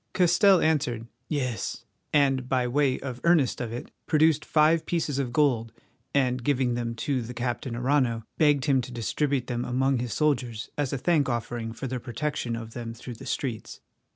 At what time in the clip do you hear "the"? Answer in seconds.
7.21-7.35, 13.13-13.27